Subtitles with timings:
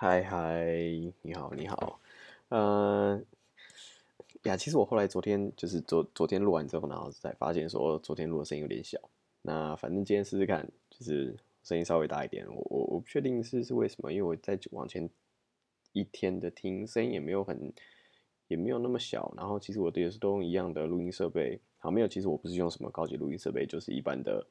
[0.00, 0.64] 嗨嗨，
[1.22, 2.00] 你好你好，
[2.50, 3.20] 呃
[4.44, 8.96] 呀，其实我后来昨天就是昨昨天录完之后，然后才发现说昨天录的声音有点小。
[9.42, 12.46] 那反正今天试试看，就是声音稍微大一点。
[12.46, 15.10] 我我我不确定是是为什么，因为我在往前
[15.90, 17.72] 一天的听声音也没有很
[18.46, 19.34] 也没有那么小。
[19.36, 24.46] 然后其实我也是都用一样的录音设备，好没有，其实我不是用什么高级录音设备，就是一般的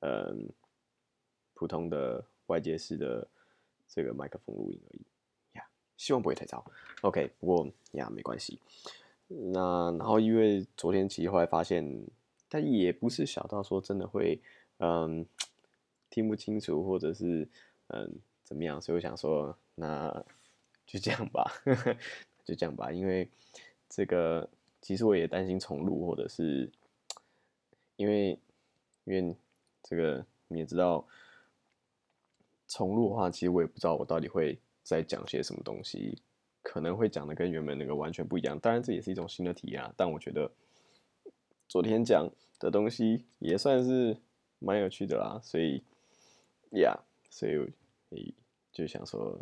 [0.00, 0.48] 嗯
[1.52, 3.28] 普通的外接式的。
[3.94, 5.02] 这个麦克风录音而已
[5.58, 5.68] 呀，
[5.98, 6.64] 希望不会太糟。
[7.02, 8.58] OK，不过呀没关系。
[9.28, 12.06] 那然后因为昨天其实后来发现，
[12.48, 14.40] 但也不是小到说真的会
[14.78, 15.26] 嗯
[16.08, 17.46] 听不清楚或者是
[17.88, 18.10] 嗯
[18.42, 20.24] 怎么样，所以我想说那
[20.86, 21.52] 就这样吧，
[22.46, 22.90] 就这样吧。
[22.90, 23.28] 因为
[23.90, 24.48] 这个
[24.80, 26.70] 其实我也担心重录，或者是
[27.96, 28.38] 因为
[29.04, 29.36] 因为
[29.82, 31.06] 这个你也知道。
[32.74, 36.16] 重录的话，其实我也不知道我到底会在讲些什么东西，
[36.62, 38.58] 可能会讲的跟原本那个完全不一样。
[38.58, 40.50] 当然这也是一种新的体验，啊但我觉得
[41.68, 42.26] 昨天讲
[42.58, 44.16] 的东西也算是
[44.58, 45.38] 蛮有趣的啦。
[45.42, 45.82] 所以
[46.70, 48.34] 呀，所以
[48.72, 49.38] 就想说，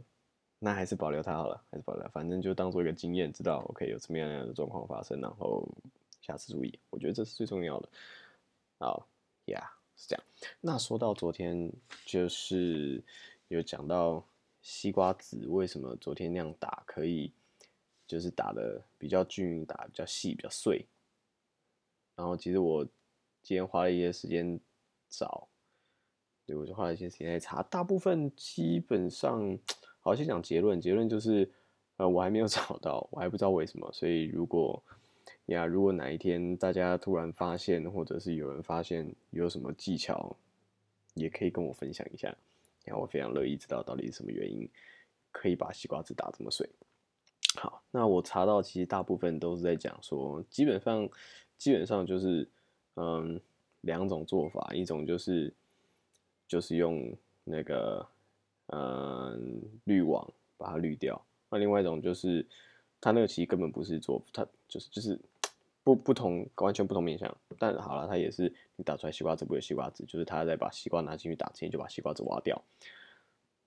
[0.58, 5.64] 那还是保留它好了，还是保留，反正就当做一个经验，知道 OK 有什么样样的状况发生，然后
[6.20, 6.76] 下次注意。
[6.90, 7.88] 我觉得这是最重要的。
[8.80, 9.06] 好
[9.46, 9.79] ，Yeah。
[10.00, 10.24] 是这样，
[10.62, 11.70] 那说到昨天，
[12.06, 13.04] 就是
[13.48, 14.24] 有讲到
[14.62, 17.30] 西瓜籽为什么昨天那样打可以，
[18.06, 20.86] 就是打的比较均匀，打比较细，比较碎。
[22.16, 22.82] 然后其实我
[23.42, 24.58] 今天花了一些时间
[25.10, 25.46] 找，
[26.46, 29.58] 对，我就花了一些时间在查，大部分基本上，
[30.00, 31.52] 好，先讲结论，结论就是，
[31.98, 34.82] 呃，我还没有 找到，我还不知道为什么，所以如果。
[35.46, 40.36] 呀，如果哪一天大家突然发现，或者是有人发现有什么技巧，
[41.14, 42.34] 也可以跟我分享一下。
[42.84, 44.68] 然后我非常乐意知道到底是什么原因
[45.30, 46.68] 可以把西瓜汁打这么碎。
[47.56, 51.08] 好，那我查到其实大部分都是在讲说，基本上
[51.58, 52.48] 基本上就是
[52.94, 53.40] 嗯
[53.82, 55.52] 两种做法，一种就是
[56.48, 57.14] 就是用
[57.44, 58.06] 那个
[58.68, 62.46] 嗯滤网把它滤掉，那另外一种就是
[63.00, 65.18] 它那个其实根本不是做，它就是就是。
[65.82, 67.34] 不不同，完全不同面向。
[67.58, 72.62] 但好了，它也是你打出来西瓜汁不会西瓜汁，就是他在把西瓜拿进去打之前就把西瓜汁挖掉。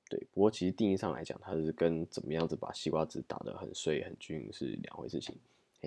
[0.07, 5.35] 对，不过其实定义上来讲，它是跟怎么样子把西瓜汁打得很碎很均匀是两回事情。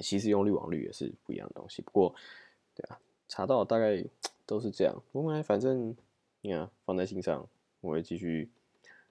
[0.02, 1.80] 其实用滤网滤也是不一样的东西。
[1.80, 2.12] 不过，
[2.74, 2.98] 对啊，
[3.28, 4.04] 查到大概
[4.44, 5.00] 都是这样。
[5.12, 5.96] 不过反正
[6.40, 7.48] 你看放在心上，
[7.80, 8.50] 我会继续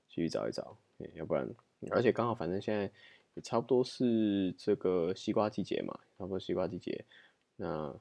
[0.10, 0.76] 继续找一找。
[1.14, 1.50] 要不然，
[1.92, 2.92] 而且刚好反正现在。
[3.36, 7.06] 也差不多是这个西瓜季节嘛，差不多西瓜季节，
[7.58, 7.94] 那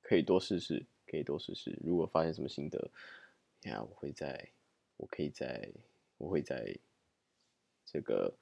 [0.00, 1.78] 可以多试试，可以多试试。
[1.84, 2.90] 如果发现什么心得，
[3.64, 4.50] 呀，我会在，
[4.96, 5.70] 我可以在，
[6.16, 6.78] 我会在
[7.84, 8.34] 这个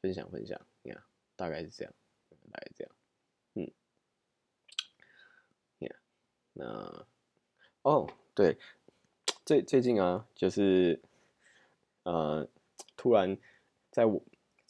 [0.00, 0.60] 分享分享。
[0.82, 1.02] 你看，
[1.36, 1.94] 大概是这样，
[2.50, 2.94] 大概这样，
[3.54, 3.72] 嗯，
[5.78, 5.96] 呀，
[6.52, 7.06] 那
[7.82, 8.58] 哦，对，
[9.44, 11.00] 最最近啊，就是
[12.02, 12.48] 呃，
[12.96, 13.38] 突然
[13.92, 14.20] 在我。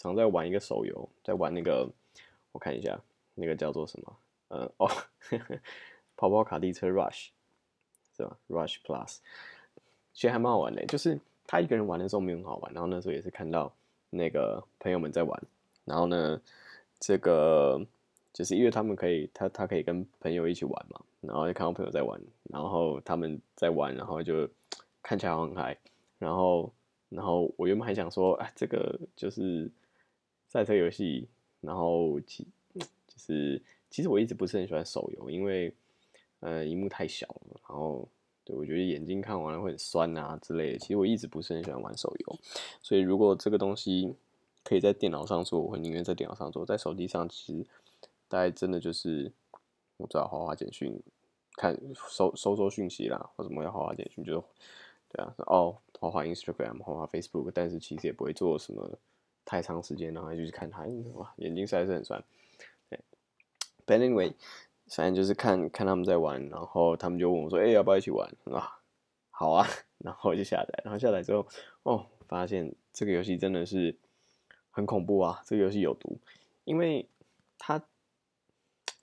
[0.04, 1.88] 常在玩一个手游，在玩那个，
[2.52, 3.00] 我看一下，
[3.34, 4.16] 那个叫做什么？
[4.48, 4.86] 嗯，哦，
[6.14, 7.28] 跑跑卡丁车 Rush，
[8.14, 9.16] 是吧？Rush Plus，
[10.12, 10.84] 其实还蛮好玩的。
[10.84, 13.72] 就是他一个人玩的时候没有很好玩，然后那时候也是看到
[14.10, 15.42] 那个朋友们在玩，
[15.86, 16.38] 然后呢，
[17.00, 17.80] 这个
[18.30, 24.46] 就是因为他们可以，他他可以跟朋友一起玩嘛，然后就看到朋友在玩，然后他们在玩，然后就
[25.02, 25.74] 看起来很嗨，
[26.18, 26.70] 然后
[27.08, 29.70] 然后我原本还想说，哎，这个就是。
[30.54, 31.26] 赛车游戏，
[31.60, 32.46] 然后其
[33.08, 33.60] 就是
[33.90, 35.74] 其实我一直不是很喜欢手游，因为
[36.38, 38.08] 呃荧幕太小了，然后
[38.44, 40.78] 对我觉得眼睛看完了会很酸啊之类的。
[40.78, 42.38] 其实我一直不是很喜欢玩手游，
[42.80, 44.14] 所以如果这个东西
[44.62, 46.64] 可以在电脑上做，我会宁愿在电脑上做。
[46.64, 47.66] 在手机上，其实
[48.28, 49.32] 大概真的就是
[49.96, 51.02] 我知道花花简讯，
[51.56, 51.76] 看
[52.08, 54.38] 收收收讯息啦，或什么要花花简讯，就
[55.08, 58.88] 对啊，哦滑滑 Instagram，滑滑 Facebook，但是其实也不会做什么。
[59.44, 62.24] 太长时间，然后就去看他，哇，眼睛实在是很酸。
[62.88, 62.98] 对
[63.86, 64.32] ，But anyway，
[64.88, 68.80] 反正就是看看他们在玩，然后他们就问我说：“哎，要不要一起玩？”啊，
[69.30, 69.66] 好啊，
[69.98, 71.46] 然后就下载，然后下载之后，
[71.82, 73.94] 哦，发现这个游戏真的是
[74.70, 75.42] 很恐怖啊！
[75.44, 76.18] 这个游戏有毒，
[76.64, 77.06] 因为
[77.58, 77.84] 它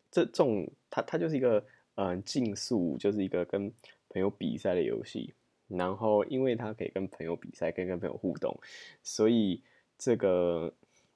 [0.10, 1.64] 这种，它它就是一个
[1.96, 3.72] 嗯竞速，就是一个跟
[4.10, 5.36] 朋友比赛的游戏。
[5.68, 8.60] 然后，因为它可以跟朋友比赛，可以跟朋友互动，
[9.04, 9.62] 所以。
[10.02, 10.74] 这个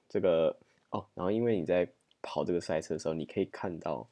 [0.08, 0.56] 这个
[0.90, 1.88] 哦，然后因为你在
[2.22, 4.08] 跑这个赛车的时候，你可以看到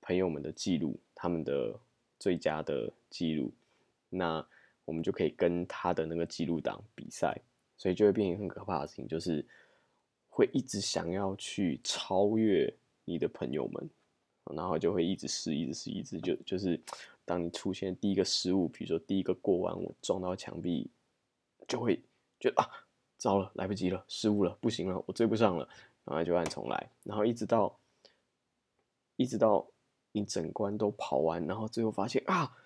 [0.00, 1.74] 朋友们的记录，他们的
[2.20, 3.52] 最佳的记录，
[4.08, 4.46] 那
[4.84, 7.36] 我们就可以跟他的那个记录档比赛。
[7.78, 9.44] 所以就会变成很可怕的事情，就是
[10.28, 12.72] 会一直想要去超越
[13.04, 13.90] 你的朋友们，
[14.54, 16.80] 然后就会一直试，一直试，一直就就是
[17.24, 20.88] 当你出现第一个失误，比如说第一个过弯我撞到墙壁，
[21.66, 22.00] 就会
[22.38, 22.70] 觉得啊，
[23.22, 25.68] 糟了，来不及了，失误了，不行了，我追不上了，
[26.04, 27.78] 然后就按重来，然后一直到
[29.16, 29.64] 一直到
[30.10, 32.56] 你整关都跑完，然后最后发现啊，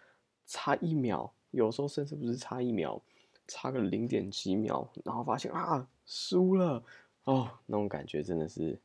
[0.46, 3.02] 差一秒，有时候甚至不是差一秒。
[3.48, 6.82] 差个零点几秒，然后发现啊输了
[7.22, 8.76] 哦，那种感觉真的是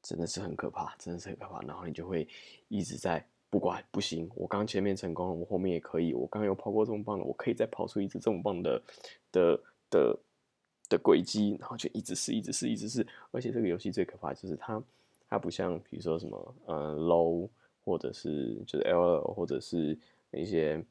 [0.00, 1.60] 真的是很可怕，真的是很可怕。
[1.66, 2.26] 然后你就会
[2.68, 8.82] 一直在不管不行，我刚前面成功了，我后面也可以，我刚刚有跑过这么棒的，我可以再跑出一次这么棒的
[9.30, 10.18] 的的
[10.94, 13.06] 的轨迹，然后就一直试，一直试，一直试。
[13.30, 14.82] 而且这个游戏最可怕就是它
[15.28, 17.48] 它不像比如说什么呃 low
[17.84, 19.98] 或者是就是 L 或者是
[20.32, 20.84] 一些。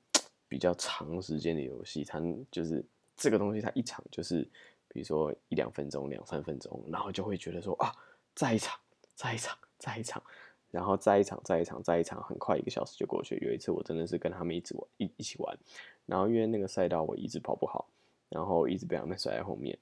[0.50, 2.22] 比较长时间的游戏，它
[2.52, 2.86] 就是
[3.18, 4.48] 这个东西，它一场就是，
[4.88, 7.92] 比如说一两分钟、两三分钟，然后就会觉得说啊，
[8.36, 8.80] 再一场，
[9.16, 10.22] 再一场，再一场，
[10.70, 13.36] 然后再一场，再一场，再一场，很快一个小时就过去。
[13.44, 15.58] 有一次我真的是跟他们一直玩一一起玩，
[16.06, 17.90] 然后因为那个赛道我一直跑不好，
[18.30, 19.76] 然后一直被他们甩在后面，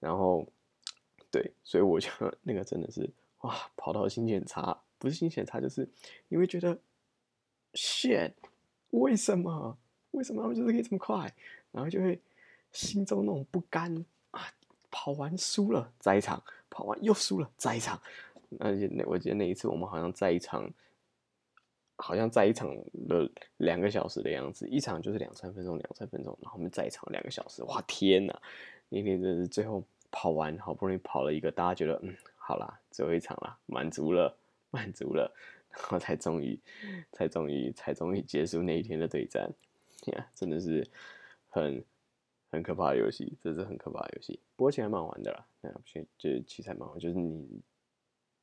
[0.00, 0.46] 然后
[1.30, 2.08] 对，所以我就
[2.42, 3.08] 那个真的是
[3.40, 5.88] 哇，跑到心情很差，不是心情很差，就是
[6.28, 6.78] 因为觉得
[7.72, 8.32] shit，
[8.90, 9.76] 为什么？
[10.12, 11.34] 为什么他们就是可以这么快？
[11.72, 12.20] 然后就会
[12.70, 14.42] 心中那种不甘啊！
[14.90, 18.00] 跑完输了，再一场；跑完又输了，再一场。
[18.60, 20.70] 而且那我记得那一次我们好像在一场，
[21.96, 22.72] 好像在一场
[23.08, 27.64] 了两个小时的样子，一场就是两三分钟，两三分钟，然后我们再一场两个小时。
[27.64, 28.40] 哇天哪！
[28.88, 34.36] 那天真是最后跑完，好不容易跑了一个，大家觉得嗯，好啦，最后一场啦，满足了，
[34.70, 35.34] 满足了，
[35.70, 36.58] 然后才终于，
[37.12, 39.50] 才终于，才终于结束那一天的对战。
[40.12, 40.86] 呀，真的是
[41.48, 41.82] 很
[42.50, 44.38] 很可怕的游戏，这是很可怕的游戏。
[44.54, 47.62] 不过其实还蛮玩的啦，那其实其实还蛮好，就是你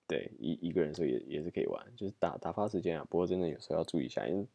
[0.07, 3.05] 对一一个人的时候也也是可以玩，就是打打发时间啊。
[3.09, 4.45] 不过真的有时候要注意一下，因为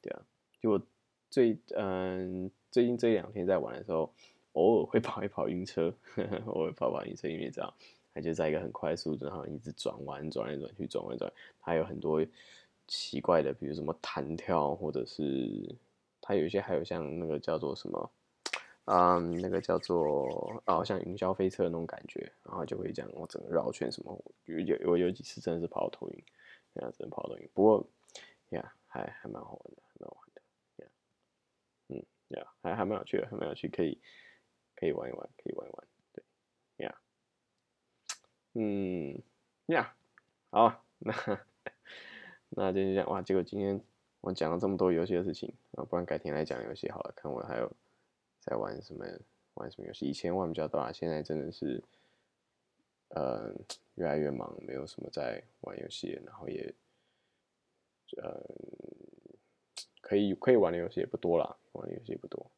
[0.00, 0.22] 对啊，
[0.62, 0.80] 就
[1.28, 4.10] 最嗯最近这两天在玩的时候，
[4.58, 5.94] 偶尔会跑一跑晕车，
[6.46, 7.72] 偶尔跑跑晕车，因为这样，
[8.12, 12.24] 它就在一个很快速度，然后一直转弯转来转去，转弯转，它有很多
[12.86, 15.76] 奇怪的，比如什么弹跳或者是。
[16.20, 18.10] 它有一些还有像那个叫做什么，
[18.84, 26.24] 嗯，那个叫做哦，像云霄飞车那种感觉，然后就会这样我整个绕圈什么，有有我有几次真的是跑到头晕，
[26.74, 27.48] 这样真的跑到头晕。
[27.54, 27.86] 不过
[28.50, 30.42] 呀，还还蛮好玩的，蛮好玩的，
[30.84, 30.90] 呀，
[31.88, 32.04] 嗯，
[32.36, 33.98] 呀，还还蛮有趣的，还蛮有趣，可以
[34.78, 36.24] 可以玩一玩，可以玩一玩，对，
[36.84, 36.94] 呀，
[38.54, 39.22] 嗯，
[39.66, 39.94] 呀，
[40.50, 41.14] 好，那
[42.50, 43.80] 那就这样哇，结果今天。
[44.20, 47.12] 我讲了这么多游戏的事情啊，不然改天来讲游戏好了。
[47.14, 47.70] 看我还有
[48.40, 49.06] 在玩什么
[49.54, 50.06] 玩什么游戏。
[50.06, 51.80] 以前玩比较多啊，现在真的是
[53.10, 53.54] 呃
[53.94, 56.74] 越来越忙，没有什么在玩游戏，然后也
[58.20, 58.42] 呃
[60.00, 62.50] 可以可以玩的游戏也不多了，玩的游戏不多。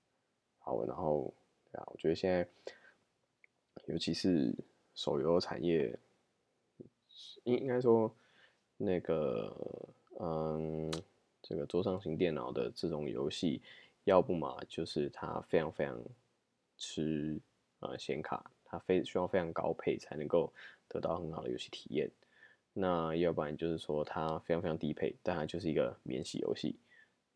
[0.60, 1.32] 好，然后
[1.78, 2.46] 啊，我觉得现在
[3.86, 4.54] 尤其是
[4.94, 5.98] 手游产业，
[7.44, 8.14] 应应该说
[8.76, 9.56] 那个
[10.18, 10.90] 嗯。
[11.42, 13.60] 这个桌上型电脑的这种游戏，
[14.04, 16.00] 要不嘛就是它非常非常
[16.76, 17.40] 吃
[17.80, 20.52] 呃显卡，它非需要非常高配才能够
[20.86, 22.08] 得到很好的游戏体验。
[22.74, 26.76] 那要不然就是说它非常非常低配，但它就是一个免洗游戏。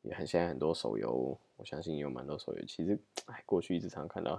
[0.05, 2.65] 也很现在很多手游，我相信也有蛮多手游。
[2.65, 2.97] 其实
[3.27, 4.37] 哎，过去一直常看到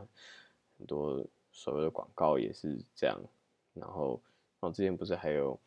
[0.78, 3.20] 很多手游的广告也是这样。
[3.74, 4.22] 然后，
[4.60, 5.60] 然后之前不是还有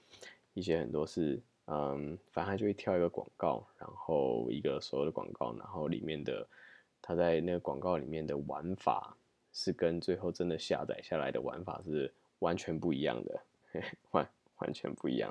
[0.54, 1.40] 一些很多是。
[1.70, 6.48] 嗯，反正就会跳一个广告，然后一个所有的广告，然后里面的
[7.02, 9.14] 他在那个广告里面的玩法
[9.52, 13.42] 是跟最后真的下载下来的玩法是完全不一样的，
[14.12, 14.26] 完
[14.60, 15.30] 完全不一样。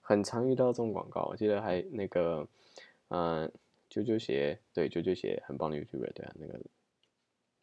[0.00, 2.48] 很常遇到这种广告，我记得还那个，
[3.08, 3.52] 嗯，
[3.96, 6.60] 啾啾鞋，对，啾啾鞋很棒的 YouTuber，对啊，那个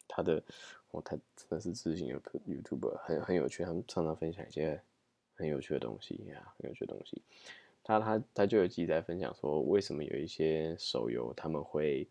[0.08, 0.42] 他的，
[0.90, 4.80] 哦，他真的是自信 YouTuber，很很有趣，他们常常分享一些
[5.34, 7.22] 很有趣的东西呀，很有趣的东西。
[7.82, 12.08] 他他他就有记在分享说，为什么有一些手游他们会，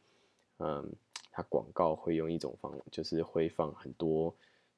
[0.60, 0.89] 嗯，
[1.32, 4.34] 他广告会用一种方，就是会放很多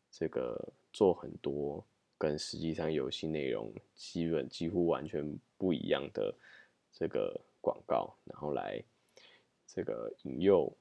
[0.10, 0.58] 这个
[0.94, 1.86] 做很多
[2.18, 6.34] 跟实际上游戏内容基本几乎完全不一样的
[6.94, 8.82] 这个广告，然后来
[9.68, 10.72] 这个引诱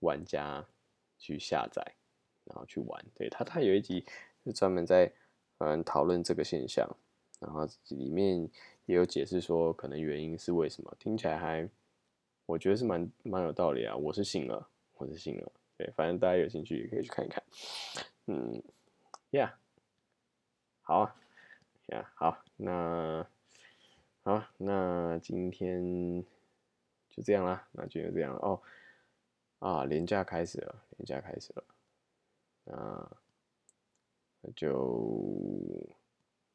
[0.00, 0.66] 玩家
[1.18, 1.82] 去下载，
[2.44, 3.04] 然后去玩。
[3.14, 4.04] 对他他有一集
[4.44, 5.12] 是专门在
[5.58, 6.88] 嗯讨论这个现象，
[7.40, 8.50] 然后里面。
[8.86, 10.92] 也有解释说，可能原因是为什么？
[10.98, 11.70] 听起来还，
[12.46, 13.94] 我觉得是蛮蛮有道理啊。
[13.94, 15.52] 我是信了，我是信了。
[15.78, 17.40] 对，反正大家有兴趣也可以去看一看。
[18.26, 18.60] 嗯
[19.30, 19.52] ，Yeah，
[20.80, 21.14] 好啊
[21.86, 23.24] ，Yeah，好，那
[24.24, 26.24] 好，那今天
[27.12, 28.60] 就这样啦，那就这样哦。
[29.60, 31.64] 啊，年假开始了，年假开始了，
[32.64, 33.16] 那
[34.40, 35.88] 那就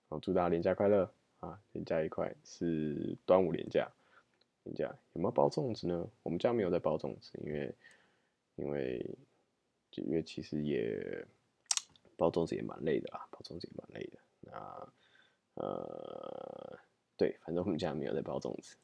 [0.09, 1.09] 好，祝大家年假快乐
[1.39, 1.61] 啊！
[1.71, 3.89] 年假愉快，是端午年假。
[4.63, 6.09] 年假有没有包粽子呢？
[6.23, 7.75] 我们家没有在包粽子，因为
[8.55, 9.17] 因为
[9.91, 11.25] 因为其实也
[12.17, 14.19] 包粽子也蛮累的啊，包粽子也蛮累的。
[14.41, 14.93] 那
[15.53, 16.77] 呃，
[17.15, 18.75] 对，反正我们家没有在包粽子。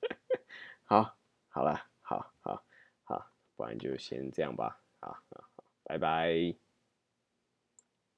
[0.86, 1.16] 好，
[1.48, 2.62] 好了，好好
[3.02, 3.32] 好。
[3.56, 6.65] 不然就先这样吧，好，好，拜拜。